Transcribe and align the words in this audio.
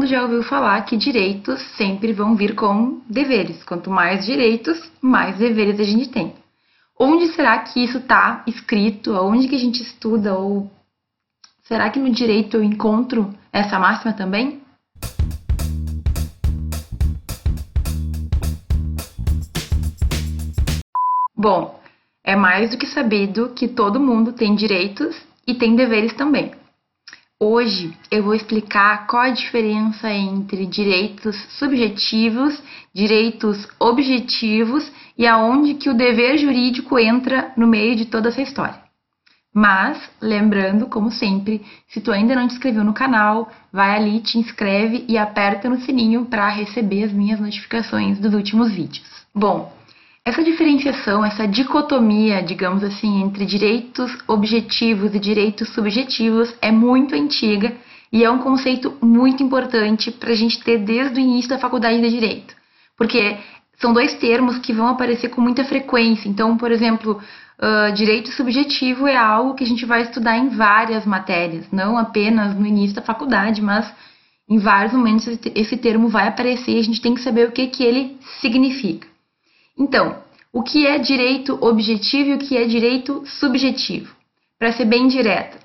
mundo 0.00 0.06
já 0.06 0.22
ouviu 0.22 0.42
falar 0.42 0.80
que 0.86 0.96
direitos 0.96 1.60
sempre 1.76 2.14
vão 2.14 2.34
vir 2.34 2.54
com 2.54 3.02
deveres. 3.06 3.62
Quanto 3.64 3.90
mais 3.90 4.24
direitos, 4.24 4.90
mais 5.02 5.36
deveres 5.36 5.78
a 5.78 5.84
gente 5.84 6.08
tem. 6.08 6.32
Onde 6.98 7.26
será 7.34 7.58
que 7.58 7.84
isso 7.84 7.98
está 7.98 8.42
escrito? 8.46 9.12
Onde 9.12 9.46
que 9.46 9.54
a 9.54 9.58
gente 9.58 9.82
estuda? 9.82 10.38
Ou 10.38 10.70
será 11.64 11.90
que 11.90 11.98
no 11.98 12.08
direito 12.10 12.56
eu 12.56 12.64
encontro 12.64 13.34
essa 13.52 13.78
máxima 13.78 14.14
também? 14.14 14.62
Bom, 21.36 21.78
é 22.24 22.34
mais 22.34 22.70
do 22.70 22.78
que 22.78 22.86
sabido 22.86 23.50
que 23.50 23.68
todo 23.68 24.00
mundo 24.00 24.32
tem 24.32 24.54
direitos 24.54 25.14
e 25.46 25.54
tem 25.54 25.76
deveres 25.76 26.14
também. 26.14 26.52
Hoje 27.42 27.96
eu 28.10 28.22
vou 28.22 28.34
explicar 28.34 29.06
qual 29.06 29.22
a 29.22 29.30
diferença 29.30 30.12
entre 30.12 30.66
direitos 30.66 31.34
subjetivos, 31.58 32.62
direitos 32.92 33.66
objetivos 33.78 34.92
e 35.16 35.26
aonde 35.26 35.72
que 35.72 35.88
o 35.88 35.96
dever 35.96 36.36
jurídico 36.36 36.98
entra 36.98 37.50
no 37.56 37.66
meio 37.66 37.96
de 37.96 38.04
toda 38.04 38.28
essa 38.28 38.42
história. 38.42 38.78
Mas, 39.54 39.98
lembrando, 40.20 40.86
como 40.86 41.10
sempre, 41.10 41.64
se 41.88 42.02
tu 42.02 42.12
ainda 42.12 42.34
não 42.34 42.46
te 42.46 42.52
inscreveu 42.52 42.84
no 42.84 42.92
canal, 42.92 43.50
vai 43.72 43.96
ali, 43.96 44.20
te 44.20 44.38
inscreve 44.38 45.06
e 45.08 45.16
aperta 45.16 45.66
no 45.66 45.80
sininho 45.80 46.26
para 46.26 46.46
receber 46.50 47.04
as 47.04 47.12
minhas 47.12 47.40
notificações 47.40 48.18
dos 48.18 48.34
últimos 48.34 48.70
vídeos. 48.70 49.08
Bom, 49.34 49.72
essa 50.30 50.44
diferenciação, 50.44 51.24
essa 51.24 51.46
dicotomia, 51.46 52.40
digamos 52.40 52.84
assim, 52.84 53.20
entre 53.20 53.44
direitos 53.44 54.16
objetivos 54.28 55.12
e 55.12 55.18
direitos 55.18 55.70
subjetivos 55.70 56.54
é 56.62 56.70
muito 56.70 57.16
antiga 57.16 57.72
e 58.12 58.22
é 58.22 58.30
um 58.30 58.38
conceito 58.38 58.96
muito 59.02 59.42
importante 59.42 60.12
para 60.12 60.30
a 60.30 60.34
gente 60.36 60.62
ter 60.62 60.78
desde 60.78 61.18
o 61.18 61.20
início 61.20 61.50
da 61.50 61.58
faculdade 61.58 62.00
de 62.00 62.08
Direito. 62.08 62.54
Porque 62.96 63.38
são 63.80 63.92
dois 63.92 64.14
termos 64.14 64.58
que 64.58 64.72
vão 64.72 64.86
aparecer 64.86 65.30
com 65.30 65.40
muita 65.40 65.64
frequência. 65.64 66.28
Então, 66.28 66.56
por 66.56 66.70
exemplo, 66.70 67.20
uh, 67.58 67.92
direito 67.92 68.30
subjetivo 68.30 69.08
é 69.08 69.16
algo 69.16 69.54
que 69.54 69.64
a 69.64 69.66
gente 69.66 69.84
vai 69.84 70.02
estudar 70.02 70.38
em 70.38 70.50
várias 70.50 71.04
matérias, 71.04 71.66
não 71.72 71.98
apenas 71.98 72.54
no 72.54 72.66
início 72.66 72.94
da 72.94 73.02
faculdade, 73.02 73.60
mas 73.60 73.92
em 74.48 74.58
vários 74.58 74.92
momentos 74.92 75.26
esse 75.56 75.76
termo 75.76 76.08
vai 76.08 76.28
aparecer 76.28 76.76
e 76.76 76.78
a 76.78 76.84
gente 76.84 77.00
tem 77.00 77.14
que 77.14 77.20
saber 77.20 77.48
o 77.48 77.52
que, 77.52 77.66
que 77.66 77.82
ele 77.82 78.16
significa. 78.40 79.09
Então, 79.80 80.18
o 80.52 80.62
que 80.62 80.86
é 80.86 80.98
direito 80.98 81.56
objetivo 81.58 82.28
e 82.28 82.34
o 82.34 82.38
que 82.38 82.54
é 82.54 82.66
direito 82.66 83.22
subjetivo? 83.24 84.14
Para 84.58 84.72
ser 84.72 84.84
bem 84.84 85.08
direta, 85.08 85.56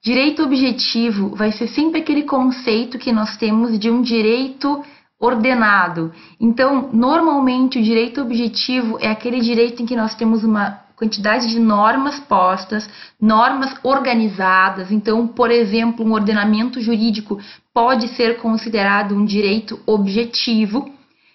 direito 0.00 0.44
objetivo 0.44 1.34
vai 1.34 1.50
ser 1.50 1.66
sempre 1.66 2.00
aquele 2.00 2.22
conceito 2.22 3.00
que 3.00 3.10
nós 3.10 3.36
temos 3.36 3.76
de 3.80 3.90
um 3.90 4.00
direito 4.00 4.84
ordenado. 5.18 6.12
Então, 6.40 6.88
normalmente, 6.92 7.80
o 7.80 7.82
direito 7.82 8.20
objetivo 8.20 8.96
é 9.00 9.08
aquele 9.08 9.40
direito 9.40 9.82
em 9.82 9.86
que 9.86 9.96
nós 9.96 10.14
temos 10.14 10.44
uma 10.44 10.80
quantidade 10.94 11.48
de 11.48 11.58
normas 11.58 12.20
postas, 12.20 12.88
normas 13.20 13.74
organizadas. 13.82 14.92
Então, 14.92 15.26
por 15.26 15.50
exemplo, 15.50 16.06
um 16.06 16.12
ordenamento 16.12 16.80
jurídico 16.80 17.40
pode 17.74 18.06
ser 18.08 18.36
considerado 18.36 19.16
um 19.16 19.24
direito 19.24 19.80
objetivo 19.84 20.88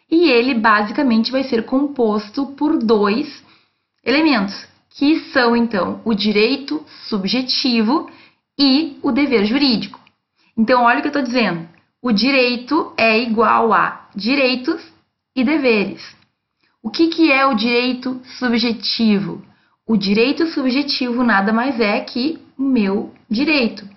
e 0.10 0.30
ele 0.30 0.54
basicamente 0.54 1.32
vai 1.32 1.44
ser 1.44 1.66
composto 1.66 2.48
por 2.48 2.78
dois 2.78 3.44
elementos, 4.04 4.68
que 4.90 5.20
são 5.32 5.56
então 5.56 6.02
o 6.06 6.14
direito 6.14 6.84
subjetivo 7.10 8.10
e 8.58 8.98
o 9.04 9.12
dever 9.12 9.46
jurídico. 9.46 10.00
Então, 10.58 10.84
olha 10.84 11.00
o 11.00 11.02
que 11.02 11.08
eu 11.08 11.10
estou 11.10 11.22
dizendo. 11.22 11.68
O 12.02 12.12
direito 12.12 12.94
é 12.98 13.20
igual 13.20 13.74
a 13.74 14.10
direitos 14.16 14.82
e 15.36 15.44
deveres. 15.44 16.16
O 16.82 16.90
que, 16.90 17.08
que 17.08 17.32
é 17.32 17.46
o 17.46 17.54
direito 17.54 18.22
subjetivo? 18.40 19.44
O 19.86 19.98
direito 19.98 20.48
subjetivo 20.48 21.24
nada 21.24 21.54
mais 21.54 21.80
é 21.80 22.00
que 22.00 22.40
o 22.58 22.64
meu 22.64 23.14
direito. 23.30 23.88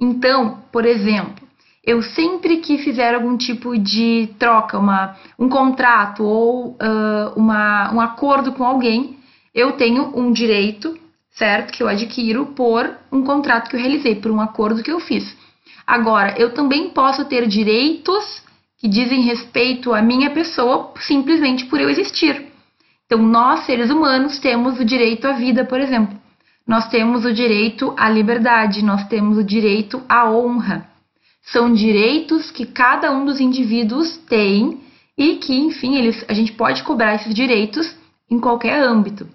Então, 0.00 0.62
por 0.72 0.84
exemplo, 0.84 1.41
eu 1.84 2.00
sempre 2.00 2.58
que 2.58 2.78
fizer 2.78 3.14
algum 3.14 3.36
tipo 3.36 3.76
de 3.76 4.30
troca, 4.38 4.78
uma, 4.78 5.16
um 5.36 5.48
contrato 5.48 6.22
ou 6.22 6.76
uh, 6.76 7.32
uma, 7.34 7.92
um 7.92 8.00
acordo 8.00 8.52
com 8.52 8.64
alguém, 8.64 9.16
eu 9.52 9.72
tenho 9.72 10.16
um 10.16 10.32
direito, 10.32 10.96
certo? 11.32 11.72
Que 11.72 11.82
eu 11.82 11.88
adquiro 11.88 12.46
por 12.46 12.88
um 13.10 13.22
contrato 13.24 13.68
que 13.68 13.74
eu 13.74 13.80
realizei, 13.80 14.14
por 14.14 14.30
um 14.30 14.40
acordo 14.40 14.82
que 14.82 14.92
eu 14.92 15.00
fiz. 15.00 15.36
Agora, 15.84 16.38
eu 16.38 16.54
também 16.54 16.90
posso 16.90 17.24
ter 17.24 17.48
direitos 17.48 18.42
que 18.78 18.86
dizem 18.86 19.22
respeito 19.22 19.92
à 19.92 20.00
minha 20.00 20.30
pessoa 20.30 20.92
simplesmente 21.00 21.66
por 21.66 21.80
eu 21.80 21.90
existir. 21.90 22.46
Então, 23.06 23.20
nós, 23.20 23.66
seres 23.66 23.90
humanos, 23.90 24.38
temos 24.38 24.78
o 24.78 24.84
direito 24.84 25.26
à 25.26 25.32
vida, 25.32 25.64
por 25.64 25.80
exemplo. 25.80 26.16
Nós 26.64 26.88
temos 26.88 27.24
o 27.24 27.32
direito 27.32 27.92
à 27.96 28.08
liberdade, 28.08 28.84
nós 28.84 29.04
temos 29.08 29.36
o 29.36 29.42
direito 29.42 30.00
à 30.08 30.30
honra 30.30 30.91
são 31.42 31.72
direitos 31.72 32.50
que 32.50 32.64
cada 32.64 33.10
um 33.12 33.24
dos 33.24 33.40
indivíduos 33.40 34.16
tem 34.28 34.80
e 35.16 35.36
que, 35.36 35.54
enfim, 35.54 35.96
eles, 35.96 36.24
a 36.28 36.32
gente 36.32 36.52
pode 36.52 36.82
cobrar 36.82 37.14
esses 37.14 37.34
direitos 37.34 37.94
em 38.30 38.38
qualquer 38.38 38.80
âmbito. 38.82 39.28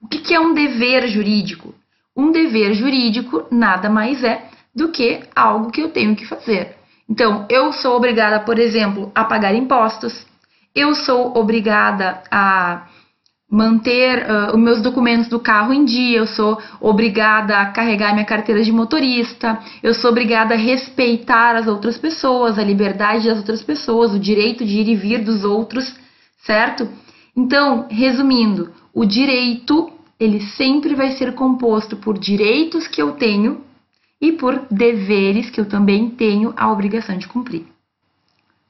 O 0.00 0.06
que, 0.06 0.18
que 0.18 0.34
é 0.34 0.40
um 0.40 0.52
dever 0.52 1.08
jurídico? 1.08 1.74
Um 2.16 2.30
dever 2.30 2.74
jurídico 2.74 3.46
nada 3.50 3.88
mais 3.88 4.22
é 4.22 4.48
do 4.74 4.90
que 4.90 5.22
algo 5.34 5.70
que 5.70 5.80
eu 5.80 5.90
tenho 5.90 6.14
que 6.14 6.26
fazer. 6.26 6.76
Então, 7.08 7.46
eu 7.48 7.72
sou 7.72 7.96
obrigada, 7.96 8.40
por 8.40 8.58
exemplo, 8.58 9.10
a 9.14 9.24
pagar 9.24 9.54
impostos, 9.54 10.26
eu 10.74 10.94
sou 10.94 11.36
obrigada 11.36 12.22
a 12.30 12.86
manter 13.54 14.26
uh, 14.28 14.56
os 14.56 14.60
meus 14.60 14.82
documentos 14.82 15.28
do 15.28 15.38
carro 15.38 15.72
em 15.72 15.84
dia, 15.84 16.18
eu 16.18 16.26
sou 16.26 16.60
obrigada 16.80 17.56
a 17.58 17.66
carregar 17.66 18.12
minha 18.12 18.24
carteira 18.24 18.64
de 18.64 18.72
motorista, 18.72 19.60
eu 19.80 19.94
sou 19.94 20.10
obrigada 20.10 20.54
a 20.54 20.58
respeitar 20.58 21.54
as 21.54 21.68
outras 21.68 21.96
pessoas, 21.96 22.58
a 22.58 22.64
liberdade 22.64 23.28
das 23.28 23.38
outras 23.38 23.62
pessoas, 23.62 24.12
o 24.12 24.18
direito 24.18 24.64
de 24.64 24.80
ir 24.80 24.88
e 24.88 24.96
vir 24.96 25.22
dos 25.22 25.44
outros, 25.44 25.94
certo? 26.44 26.88
Então, 27.36 27.86
resumindo, 27.88 28.72
o 28.92 29.04
direito 29.04 29.88
ele 30.18 30.40
sempre 30.40 30.96
vai 30.96 31.12
ser 31.12 31.32
composto 31.34 31.96
por 31.96 32.18
direitos 32.18 32.88
que 32.88 33.00
eu 33.00 33.12
tenho 33.12 33.60
e 34.20 34.32
por 34.32 34.66
deveres 34.68 35.48
que 35.48 35.60
eu 35.60 35.68
também 35.68 36.10
tenho 36.10 36.52
a 36.56 36.72
obrigação 36.72 37.16
de 37.16 37.28
cumprir. 37.28 37.64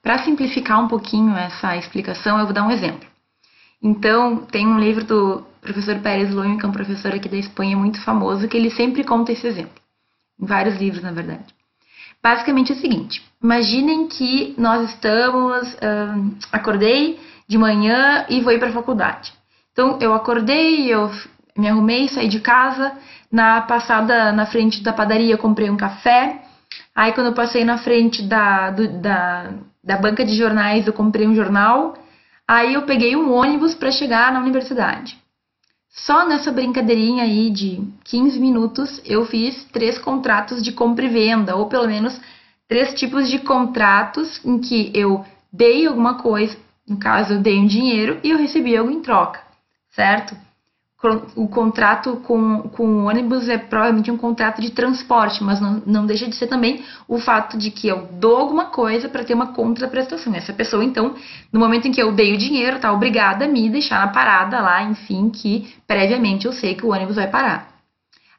Para 0.03 0.19
simplificar 0.19 0.85
um 0.85 0.89
pouquinho 0.89 1.35
essa 1.35 1.75
explicação, 1.75 2.39
eu 2.39 2.45
vou 2.45 2.53
dar 2.53 2.67
um 2.67 2.71
exemplo. 2.71 3.14
Então, 3.85 4.39
tem 4.39 4.67
um 4.67 4.81
livro 4.81 5.05
do 5.05 5.43
professor 5.61 5.99
Pérez 5.99 6.33
Loin, 6.33 6.57
que 6.57 6.65
é 6.65 6.69
um 6.69 6.73
professor 6.73 7.13
aqui 7.13 7.29
da 7.29 7.37
Espanha 7.37 7.77
muito 7.77 8.01
famoso, 8.03 8.49
que 8.49 8.57
ele 8.57 8.71
sempre 8.71 9.05
conta 9.05 9.31
esse 9.31 9.47
exemplo. 9.47 9.75
Em 10.41 10.47
vários 10.47 10.81
livros, 10.81 11.03
na 11.03 11.13
verdade. 11.13 11.45
Basicamente 12.23 12.73
é 12.73 12.75
o 12.75 12.79
seguinte: 12.79 13.23
imaginem 13.43 14.09
que 14.09 14.55
nós 14.57 14.89
estamos. 14.89 15.75
Uh, 15.75 16.35
acordei 16.51 17.21
de 17.47 17.59
manhã 17.59 18.25
e 18.31 18.41
vou 18.41 18.55
ir 18.55 18.59
para 18.59 18.71
a 18.71 18.73
faculdade. 18.73 19.35
Então, 19.73 19.99
eu 20.01 20.15
acordei, 20.15 20.87
eu 20.89 21.11
me 21.55 21.69
arrumei, 21.69 22.09
saí 22.09 22.29
de 22.29 22.41
casa. 22.41 22.91
Na 23.31 23.61
passada 23.61 24.33
na 24.33 24.47
frente 24.47 24.83
da 24.83 24.95
padaria, 24.95 25.37
comprei 25.37 25.69
um 25.69 25.77
café. 25.77 26.41
Aí, 26.97 27.13
quando 27.13 27.27
eu 27.27 27.35
passei 27.35 27.67
na 27.67 27.77
frente 27.77 28.23
da, 28.23 28.71
do, 28.71 28.89
da, 29.03 29.51
da 29.83 29.99
banca 29.99 30.25
de 30.25 30.35
jornais, 30.35 30.87
eu 30.87 30.93
comprei 30.95 31.29
um 31.29 31.35
jornal. 31.35 31.95
Aí 32.47 32.75
eu 32.75 32.83
peguei 32.83 33.17
um 33.17 33.33
ônibus 33.33 33.75
para 33.75 33.91
chegar 33.91 34.33
na 34.33 34.41
universidade. 34.41 35.19
Só 35.89 36.27
nessa 36.27 36.51
brincadeirinha 36.51 37.25
aí 37.25 37.51
de 37.51 37.81
15 38.05 38.39
minutos 38.39 39.01
eu 39.05 39.25
fiz 39.25 39.65
três 39.67 39.97
contratos 39.97 40.63
de 40.63 40.73
compra 40.73 41.05
e 41.05 41.09
venda, 41.09 41.57
ou 41.57 41.69
pelo 41.69 41.87
menos 41.87 42.21
três 42.69 42.93
tipos 42.95 43.31
de 43.31 43.39
contratos 43.39 44.45
em 44.45 44.59
que 44.59 44.91
eu 44.93 45.25
dei 45.53 45.87
alguma 45.87 46.15
coisa, 46.15 46.57
no 46.87 46.99
caso 46.99 47.35
eu 47.35 47.41
dei 47.41 47.59
um 47.59 47.67
dinheiro 47.67 48.19
e 48.25 48.31
eu 48.31 48.39
recebi 48.39 48.77
algo 48.77 48.91
em 48.91 49.01
troca, 49.01 49.41
certo? 49.91 50.37
O 51.35 51.49
contrato 51.49 52.17
com, 52.25 52.63
com 52.69 52.87
o 52.87 53.05
ônibus 53.07 53.49
é 53.49 53.59
provavelmente 53.59 54.11
um 54.11 54.17
contrato 54.17 54.61
de 54.61 54.71
transporte, 54.71 55.43
mas 55.43 55.61
não, 55.61 55.83
não 55.87 56.07
deixa 56.07 56.29
de 56.29 56.35
ser 56.35 56.47
também 56.47 56.85
o 57.07 57.19
fato 57.19 57.59
de 57.59 57.71
que 57.71 57.89
eu 57.89 58.09
dou 58.13 58.37
alguma 58.37 58.67
coisa 58.67 59.09
para 59.09 59.25
ter 59.25 59.35
uma 59.35 59.49
contraprestação. 59.49 60.35
Essa 60.35 60.53
pessoa, 60.53 60.85
então, 60.85 61.15
no 61.53 61.61
momento 61.61 61.89
em 61.89 61.93
que 61.93 62.03
eu 62.03 62.13
dei 62.13 62.35
o 62.35 62.39
dinheiro, 62.39 62.79
tá 62.79 62.93
obrigada 62.93 63.45
a 63.45 63.49
me 63.49 63.69
deixar 63.69 64.05
na 64.05 64.13
parada 64.13 64.61
lá, 64.61 64.83
enfim, 64.83 65.31
que 65.31 65.75
previamente 65.87 66.47
eu 66.47 66.53
sei 66.53 66.75
que 66.75 66.87
o 66.87 66.91
ônibus 66.91 67.17
vai 67.17 67.29
parar. 67.29 67.69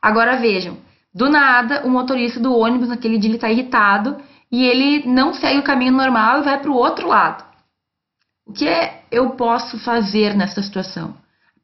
Agora 0.02 0.38
vejam, 0.38 0.78
do 1.14 1.30
nada, 1.30 1.86
o 1.86 1.90
motorista 1.90 2.40
do 2.40 2.56
ônibus 2.56 2.90
naquele 2.90 3.18
dia 3.18 3.30
ele 3.30 3.38
está 3.38 3.50
irritado 3.50 4.18
e 4.52 4.66
ele 4.66 5.08
não 5.08 5.34
segue 5.34 5.60
o 5.60 5.64
caminho 5.64 5.94
normal 5.94 6.40
e 6.40 6.44
vai 6.44 6.60
para 6.60 6.72
o 6.72 6.76
outro 6.76 7.08
lado. 7.08 7.44
O 8.48 8.54
que 8.54 8.68
é, 8.68 9.04
eu 9.12 9.32
posso 9.32 9.80
fazer 9.80 10.36
nessa 10.36 10.62
situação? 10.62 11.16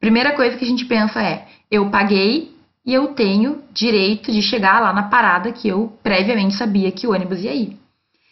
Primeira 0.02 0.32
coisa 0.32 0.56
que 0.56 0.64
a 0.64 0.66
gente 0.66 0.84
pensa 0.84 1.22
é: 1.22 1.46
eu 1.70 1.88
paguei 1.88 2.50
e 2.84 2.92
eu 2.92 3.14
tenho 3.14 3.62
direito 3.72 4.32
de 4.32 4.42
chegar 4.42 4.80
lá 4.80 4.92
na 4.92 5.04
parada 5.04 5.52
que 5.52 5.68
eu 5.68 5.96
previamente 6.02 6.56
sabia 6.56 6.90
que 6.90 7.06
o 7.06 7.12
ônibus 7.12 7.38
ia 7.38 7.54
ir. 7.54 7.78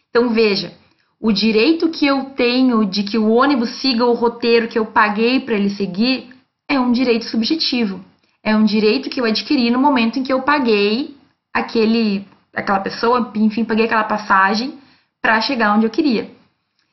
Então 0.08 0.30
veja, 0.30 0.72
o 1.20 1.30
direito 1.30 1.88
que 1.88 2.04
eu 2.04 2.24
tenho 2.30 2.84
de 2.84 3.04
que 3.04 3.16
o 3.16 3.30
ônibus 3.30 3.70
siga 3.80 4.04
o 4.04 4.14
roteiro 4.14 4.66
que 4.66 4.76
eu 4.76 4.86
paguei 4.86 5.38
para 5.38 5.54
ele 5.54 5.70
seguir 5.70 6.30
é 6.68 6.80
um 6.80 6.90
direito 6.90 7.26
subjetivo. 7.26 8.04
É 8.42 8.56
um 8.56 8.64
direito 8.64 9.08
que 9.08 9.20
eu 9.20 9.24
adquiri 9.24 9.70
no 9.70 9.78
momento 9.78 10.18
em 10.18 10.24
que 10.24 10.32
eu 10.32 10.42
paguei 10.42 11.14
aquele, 11.54 12.26
aquela 12.52 12.80
pessoa, 12.80 13.30
enfim, 13.36 13.64
paguei 13.64 13.84
aquela 13.84 14.02
passagem 14.02 14.74
para 15.22 15.40
chegar 15.40 15.76
onde 15.76 15.86
eu 15.86 15.90
queria. 15.90 16.32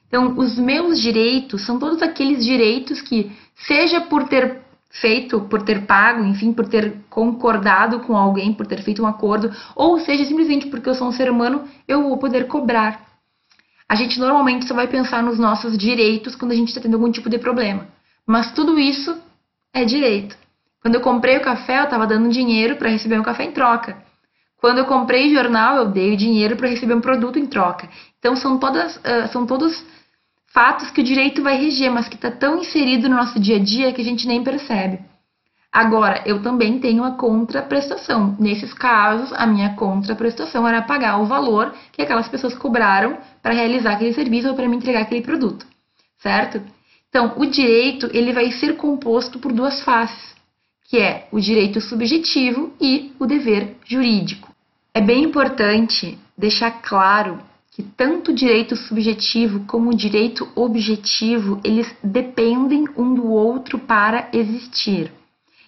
Então, 0.07 0.37
os 0.37 0.55
meus 0.59 1.01
direitos 1.01 1.65
são 1.65 1.79
todos 1.79 2.01
aqueles 2.03 2.45
direitos 2.45 3.01
que, 3.01 3.31
seja 3.65 4.01
por 4.01 4.27
ter 4.27 4.66
feito, 5.01 5.41
por 5.41 5.61
ter 5.61 5.85
pago, 5.85 6.23
enfim, 6.23 6.53
por 6.53 6.67
ter 6.67 6.95
concordado 7.09 7.99
com 8.01 8.15
alguém, 8.15 8.53
por 8.53 8.65
ter 8.65 8.81
feito 8.81 9.03
um 9.03 9.07
acordo, 9.07 9.51
ou 9.75 9.99
seja 9.99 10.25
simplesmente 10.25 10.67
porque 10.67 10.89
eu 10.89 10.95
sou 10.95 11.07
um 11.07 11.11
ser 11.11 11.29
humano, 11.29 11.67
eu 11.87 12.03
vou 12.03 12.17
poder 12.17 12.47
cobrar. 12.47 13.05
A 13.89 13.95
gente 13.95 14.19
normalmente 14.19 14.67
só 14.67 14.73
vai 14.73 14.87
pensar 14.87 15.23
nos 15.23 15.39
nossos 15.39 15.77
direitos 15.77 16.35
quando 16.35 16.51
a 16.51 16.55
gente 16.55 16.69
está 16.69 16.81
tendo 16.81 16.95
algum 16.95 17.11
tipo 17.11 17.29
de 17.29 17.37
problema. 17.37 17.87
Mas 18.25 18.51
tudo 18.51 18.77
isso 18.77 19.17
é 19.73 19.85
direito. 19.85 20.37
Quando 20.81 20.95
eu 20.95 21.01
comprei 21.01 21.37
o 21.37 21.41
café, 21.41 21.79
eu 21.79 21.83
estava 21.85 22.05
dando 22.05 22.29
dinheiro 22.29 22.75
para 22.75 22.89
receber 22.89 23.19
um 23.19 23.23
café 23.23 23.45
em 23.45 23.51
troca. 23.51 23.97
Quando 24.59 24.79
eu 24.79 24.85
comprei 24.85 25.33
jornal, 25.33 25.77
eu 25.77 25.85
dei 25.89 26.15
dinheiro 26.15 26.55
para 26.55 26.67
receber 26.67 26.95
um 26.95 27.01
produto 27.01 27.39
em 27.39 27.45
troca. 27.45 27.87
Então 28.19 28.35
são 28.35 28.57
todas, 28.57 28.97
uh, 28.97 29.27
são 29.31 29.45
todos 29.45 29.85
fatos 30.57 30.89
que 30.89 31.01
o 31.01 31.03
direito 31.03 31.43
vai 31.43 31.55
reger, 31.55 31.91
mas 31.91 32.09
que 32.09 32.15
está 32.15 32.31
tão 32.31 32.57
inserido 32.57 33.07
no 33.07 33.15
nosso 33.15 33.39
dia 33.39 33.57
a 33.57 33.59
dia 33.59 33.93
que 33.93 34.01
a 34.01 34.03
gente 34.03 34.27
nem 34.27 34.43
percebe. 34.43 35.01
Agora, 35.71 36.23
eu 36.25 36.41
também 36.41 36.79
tenho 36.79 37.03
a 37.03 37.11
contraprestação. 37.11 38.35
Nesses 38.39 38.73
casos, 38.73 39.31
a 39.33 39.45
minha 39.45 39.75
contraprestação 39.75 40.67
era 40.67 40.81
pagar 40.81 41.21
o 41.21 41.27
valor 41.27 41.75
que 41.91 42.01
aquelas 42.01 42.27
pessoas 42.27 42.55
cobraram 42.55 43.19
para 43.39 43.53
realizar 43.53 43.91
aquele 43.91 44.15
serviço 44.15 44.49
ou 44.49 44.55
para 44.55 44.67
me 44.67 44.77
entregar 44.77 45.01
aquele 45.01 45.21
produto, 45.21 45.63
certo? 46.17 46.59
Então, 47.07 47.33
o 47.37 47.45
direito 47.45 48.09
ele 48.11 48.33
vai 48.33 48.49
ser 48.49 48.77
composto 48.77 49.37
por 49.37 49.53
duas 49.53 49.83
faces, 49.83 50.35
que 50.89 50.97
é 50.97 51.27
o 51.31 51.39
direito 51.39 51.79
subjetivo 51.79 52.73
e 52.81 53.13
o 53.19 53.27
dever 53.27 53.75
jurídico. 53.85 54.51
É 54.91 55.01
bem 55.01 55.23
importante 55.23 56.17
deixar 56.35 56.81
claro 56.81 57.37
que 57.77 57.83
tanto 57.83 58.31
o 58.31 58.33
direito 58.33 58.75
subjetivo 58.75 59.59
como 59.67 59.91
o 59.91 59.95
direito 59.95 60.49
objetivo, 60.55 61.61
eles 61.63 61.87
dependem 62.03 62.85
um 62.97 63.13
do 63.13 63.27
outro 63.27 63.77
para 63.77 64.31
existir. 64.33 65.11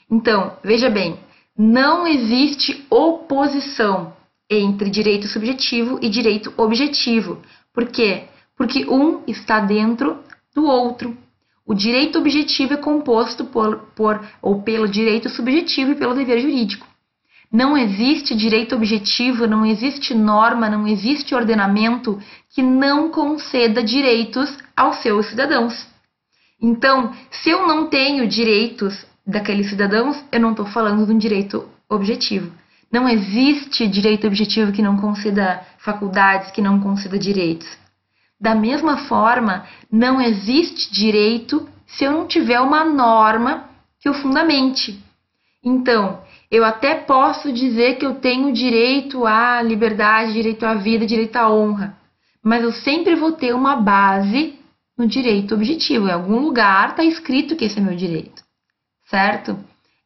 Então, 0.10 0.58
veja 0.64 0.90
bem, 0.90 1.20
não 1.56 2.08
existe 2.08 2.84
oposição 2.90 4.12
entre 4.50 4.90
direito 4.90 5.28
subjetivo 5.28 6.00
e 6.02 6.10
direito 6.10 6.52
objetivo. 6.58 7.38
Por 7.72 7.86
quê? 7.86 8.24
Porque 8.58 8.88
um 8.88 9.22
está 9.28 9.60
dentro 9.60 10.18
do 10.56 10.66
outro. 10.66 11.16
O 11.64 11.76
direito 11.76 12.18
objetivo 12.18 12.74
é 12.74 12.78
composto 12.78 13.46
por, 13.46 13.82
por 13.96 14.28
ou 14.42 14.64
pelo 14.64 14.88
direito 14.88 15.30
subjetivo 15.30 15.92
e 15.92 15.96
pelo 15.96 16.16
dever 16.16 16.40
jurídico. 16.40 16.88
Não 17.52 17.76
existe 17.76 18.36
direito 18.36 18.76
objetivo, 18.76 19.48
não 19.48 19.66
existe 19.66 20.14
norma, 20.14 20.70
não 20.70 20.88
existe 20.88 21.34
ordenamento 21.34 22.22
que 22.54 22.62
não 22.62 23.10
conceda 23.10 23.84
direitos 23.84 24.56
aos 24.78 24.98
seus 24.98 25.26
cidadãos. 25.28 25.88
Então, 26.62 27.12
se 27.32 27.50
eu 27.50 27.68
não 27.68 27.88
tenho 27.88 28.28
direitos 28.28 29.06
daqueles 29.26 29.70
cidadãos, 29.70 30.24
eu 30.32 30.40
não 30.40 30.52
estou 30.52 30.66
falando 30.68 31.06
de 31.06 31.12
um 31.12 31.18
direito 31.18 31.68
objetivo. 31.90 32.52
Não 32.92 33.08
existe 33.08 33.88
direito 33.88 34.28
objetivo 34.28 34.72
que 34.72 34.82
não 34.82 34.98
conceda 34.98 35.62
faculdades, 35.80 36.52
que 36.52 36.62
não 36.62 36.80
conceda 36.80 37.18
direitos. 37.18 37.68
Da 38.40 38.54
mesma 38.54 38.98
forma, 39.08 39.66
não 39.92 40.22
existe 40.22 40.92
direito 40.94 41.68
se 41.88 42.04
eu 42.04 42.12
não 42.12 42.28
tiver 42.28 42.60
uma 42.60 42.84
norma 42.84 43.70
que 44.00 44.10
o 44.10 44.14
fundamente. 44.14 45.00
Então, 45.64 46.22
eu 46.52 46.66
até 46.66 46.96
posso 46.96 47.52
dizer 47.52 47.98
que 47.98 48.06
eu 48.06 48.16
tenho 48.16 48.52
direito 48.52 49.26
à 49.26 49.62
liberdade, 49.62 50.34
direito 50.34 50.66
à 50.66 50.74
vida, 50.74 51.06
direito 51.06 51.36
à 51.36 51.52
honra, 51.52 51.96
mas 52.44 52.64
eu 52.64 52.72
sempre 52.72 53.16
vou 53.16 53.34
ter 53.34 53.54
uma 53.54 53.76
base 53.76 54.58
no 54.98 55.08
direito 55.08 55.54
objetivo. 55.54 56.08
Em 56.08 56.12
algum 56.12 56.40
lugar 56.40 56.90
está 56.90 57.04
escrito 57.04 57.56
que 57.56 57.66
esse 57.66 57.78
é 57.78 57.82
meu 57.82 57.96
direito, 57.96 58.44
certo? 59.10 59.58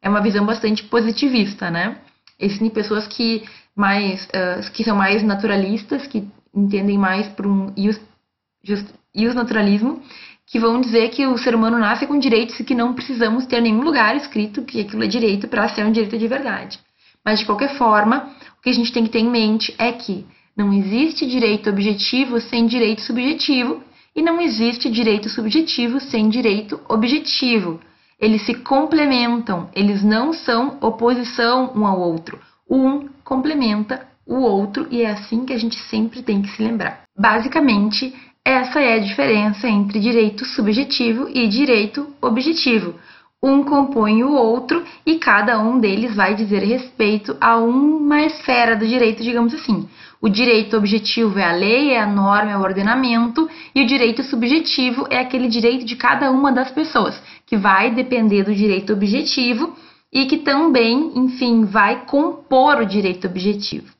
É 0.02 0.08
uma 0.08 0.20
visão 0.20 0.44
bastante 0.44 0.84
positivista, 0.84 1.70
né? 1.70 1.98
Existem 2.38 2.68
pessoas 2.68 3.06
que 3.06 3.42
mais 3.74 4.24
uh, 4.26 4.70
que 4.72 4.84
são 4.84 4.96
mais 4.96 5.22
naturalistas, 5.22 6.06
que 6.06 6.28
entendem 6.54 6.98
mais 6.98 7.26
por 7.28 7.46
um 7.46 7.72
ius 7.76 9.34
naturalismo, 9.34 10.02
que 10.46 10.58
vão 10.58 10.80
dizer 10.80 11.10
que 11.10 11.26
o 11.26 11.38
ser 11.38 11.54
humano 11.54 11.78
nasce 11.78 12.06
com 12.06 12.18
direitos 12.18 12.58
e 12.60 12.64
que 12.64 12.74
não 12.74 12.94
precisamos 12.94 13.46
ter 13.46 13.60
nenhum 13.60 13.82
lugar 13.82 14.16
escrito 14.16 14.62
que 14.62 14.80
aquilo 14.80 15.04
é 15.04 15.06
direito 15.06 15.48
para 15.48 15.68
ser 15.68 15.84
um 15.84 15.92
direito 15.92 16.18
de 16.18 16.28
verdade. 16.28 16.78
Mas, 17.24 17.38
de 17.38 17.46
qualquer 17.46 17.76
forma, 17.78 18.30
o 18.58 18.62
que 18.62 18.70
a 18.70 18.72
gente 18.72 18.92
tem 18.92 19.04
que 19.04 19.10
ter 19.10 19.20
em 19.20 19.30
mente 19.30 19.74
é 19.78 19.90
que 19.92 20.26
não 20.56 20.72
existe 20.72 21.26
direito 21.26 21.70
objetivo 21.70 22.40
sem 22.40 22.66
direito 22.66 23.00
subjetivo 23.00 23.82
e 24.14 24.22
não 24.22 24.40
existe 24.40 24.90
direito 24.90 25.28
subjetivo 25.28 25.98
sem 25.98 26.28
direito 26.28 26.80
objetivo. 26.88 27.80
Eles 28.20 28.42
se 28.42 28.54
complementam, 28.54 29.68
eles 29.74 30.04
não 30.04 30.32
são 30.32 30.78
oposição 30.80 31.72
um 31.74 31.84
ao 31.86 31.98
outro. 31.98 32.38
Um 32.70 33.08
complementa 33.24 34.06
o 34.26 34.36
outro 34.36 34.86
e 34.90 35.02
é 35.02 35.10
assim 35.10 35.44
que 35.44 35.52
a 35.52 35.58
gente 35.58 35.76
sempre 35.90 36.22
tem 36.22 36.40
que 36.40 36.48
se 36.50 36.62
lembrar. 36.62 37.02
Basicamente, 37.18 38.14
essa 38.44 38.78
é 38.78 38.94
a 38.94 38.98
diferença 38.98 39.66
entre 39.66 39.98
direito 39.98 40.44
subjetivo 40.44 41.28
e 41.32 41.48
direito 41.48 42.06
objetivo. 42.20 42.94
Um 43.42 43.62
compõe 43.62 44.22
o 44.22 44.32
outro 44.32 44.82
e 45.04 45.16
cada 45.16 45.58
um 45.60 45.78
deles 45.78 46.14
vai 46.14 46.34
dizer 46.34 46.62
respeito 46.62 47.36
a 47.40 47.56
uma 47.56 48.22
esfera 48.22 48.76
do 48.76 48.86
direito, 48.86 49.22
digamos 49.22 49.54
assim. 49.54 49.88
O 50.20 50.28
direito 50.28 50.76
objetivo 50.76 51.38
é 51.38 51.44
a 51.44 51.52
lei, 51.52 51.90
é 51.90 52.00
a 52.00 52.06
norma, 52.06 52.52
é 52.52 52.56
o 52.56 52.62
ordenamento, 52.62 53.48
e 53.74 53.82
o 53.82 53.86
direito 53.86 54.22
subjetivo 54.22 55.06
é 55.10 55.18
aquele 55.18 55.48
direito 55.48 55.84
de 55.84 55.96
cada 55.96 56.30
uma 56.30 56.50
das 56.52 56.70
pessoas, 56.70 57.22
que 57.46 57.56
vai 57.56 57.90
depender 57.90 58.44
do 58.44 58.54
direito 58.54 58.92
objetivo 58.92 59.74
e 60.12 60.26
que 60.26 60.38
também, 60.38 61.12
enfim, 61.14 61.64
vai 61.64 62.06
compor 62.06 62.78
o 62.78 62.86
direito 62.86 63.26
objetivo. 63.26 63.92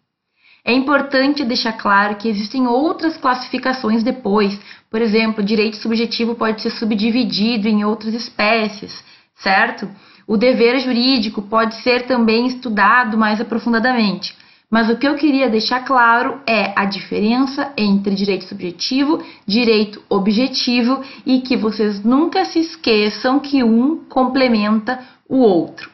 É 0.64 0.72
importante 0.72 1.44
deixar 1.44 1.74
claro 1.74 2.16
que 2.16 2.26
existem 2.26 2.66
outras 2.66 3.18
classificações 3.18 4.02
depois. 4.02 4.58
Por 4.90 5.02
exemplo, 5.02 5.44
direito 5.44 5.76
subjetivo 5.76 6.34
pode 6.34 6.62
ser 6.62 6.70
subdividido 6.70 7.68
em 7.68 7.84
outras 7.84 8.14
espécies, 8.14 9.04
certo? 9.36 9.86
O 10.26 10.38
dever 10.38 10.80
jurídico 10.80 11.42
pode 11.42 11.74
ser 11.82 12.06
também 12.06 12.46
estudado 12.46 13.18
mais 13.18 13.42
aprofundadamente. 13.42 14.34
Mas 14.70 14.88
o 14.88 14.96
que 14.96 15.06
eu 15.06 15.14
queria 15.16 15.50
deixar 15.50 15.84
claro 15.84 16.40
é 16.46 16.72
a 16.74 16.86
diferença 16.86 17.70
entre 17.76 18.14
direito 18.14 18.46
subjetivo, 18.46 19.22
direito 19.46 20.02
objetivo 20.08 21.02
e 21.26 21.42
que 21.42 21.58
vocês 21.58 22.02
nunca 22.02 22.46
se 22.46 22.60
esqueçam 22.60 23.38
que 23.38 23.62
um 23.62 24.04
complementa 24.08 24.98
o 25.28 25.36
outro. 25.36 25.93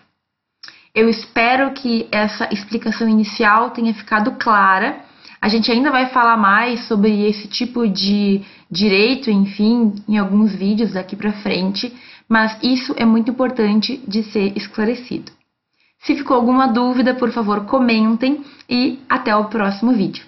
Eu 0.94 1.08
espero 1.08 1.72
que 1.72 2.08
essa 2.10 2.48
explicação 2.52 3.08
inicial 3.08 3.70
tenha 3.70 3.94
ficado 3.94 4.32
clara. 4.32 5.00
A 5.40 5.48
gente 5.48 5.70
ainda 5.70 5.90
vai 5.90 6.06
falar 6.10 6.36
mais 6.36 6.86
sobre 6.88 7.26
esse 7.28 7.46
tipo 7.46 7.88
de 7.88 8.42
direito, 8.70 9.30
enfim, 9.30 9.94
em 10.08 10.18
alguns 10.18 10.54
vídeos 10.54 10.92
daqui 10.92 11.14
para 11.14 11.32
frente, 11.32 11.92
mas 12.28 12.58
isso 12.62 12.94
é 12.96 13.04
muito 13.04 13.30
importante 13.30 14.00
de 14.06 14.22
ser 14.24 14.56
esclarecido. 14.56 15.32
Se 16.02 16.16
ficou 16.16 16.36
alguma 16.36 16.66
dúvida, 16.66 17.14
por 17.14 17.30
favor, 17.30 17.66
comentem 17.66 18.44
e 18.68 18.98
até 19.08 19.34
o 19.34 19.44
próximo 19.44 19.92
vídeo. 19.92 20.24